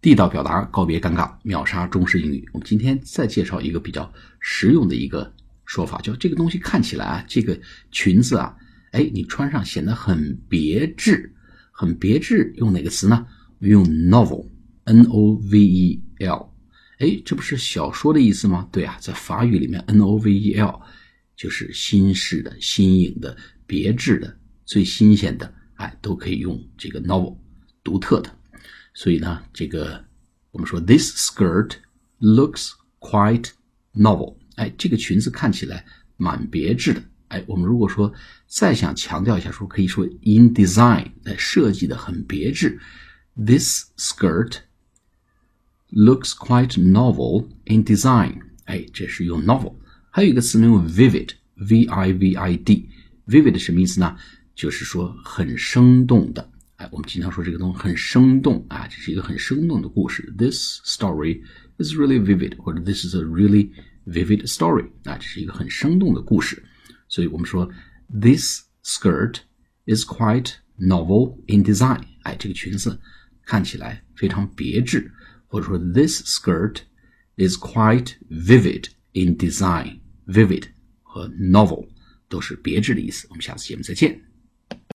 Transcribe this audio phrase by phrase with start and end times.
[0.00, 2.48] 地道表达，告别尴尬，秒杀中式英语。
[2.52, 5.32] 我们今天再介绍一个比较实用的一个
[5.64, 7.58] 说法，叫这个东西看起来啊，这个
[7.90, 8.54] 裙子啊，
[8.92, 11.34] 哎，你穿上显得很别致，
[11.72, 12.54] 很别致。
[12.58, 13.26] 用哪个词呢？
[13.58, 16.54] 用 novel，n o v e l。
[16.98, 18.68] 哎，这不是小说的意思吗？
[18.70, 20.80] 对啊，在法语里面，n o v e l
[21.36, 23.36] 就是新式的、新颖的、
[23.66, 27.36] 别致的、最新鲜的，哎，都可以用这个 novel，
[27.82, 28.37] 独特的。
[28.97, 30.03] 所以呢，这个
[30.51, 31.71] 我们说，this skirt
[32.19, 33.49] looks quite
[33.93, 34.37] novel。
[34.55, 35.85] 哎，这个裙子看起来
[36.17, 37.03] 蛮别致的。
[37.29, 38.13] 哎，我们如果说
[38.47, 42.79] 再想强调一下，说可以说 in design，哎，设计的很别致。
[43.35, 44.57] This skirt
[45.91, 48.41] looks quite novel in design。
[48.65, 49.75] 哎，这是用 novel。
[50.11, 54.15] 还有一个词呢，用 vivid，v i v i d，vivid 什么意思呢？
[54.53, 56.51] 就是说很生动的。
[56.87, 60.33] 哎，我们经常说这个东西很生动啊，这是一个很生动的故事。
[60.37, 61.43] This story
[61.77, 63.71] is really vivid，或者 This is a really
[64.05, 64.87] vivid story。
[65.03, 66.63] 啊，这是一个很生动的故事。
[67.07, 67.69] 所以我们说
[68.09, 69.37] This skirt
[69.85, 72.01] is quite novel in design。
[72.23, 72.99] 哎，这个裙子
[73.45, 75.11] 看起来非常别致，
[75.45, 76.77] 或者说 This skirt
[77.37, 80.63] is quite vivid in design。vivid
[81.01, 81.87] 和 novel
[82.27, 83.27] 都是别致的意思。
[83.29, 84.26] 我们下次节目再见。